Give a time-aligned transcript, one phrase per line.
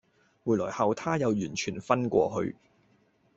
[0.43, 2.55] 回來後她又完全昏過去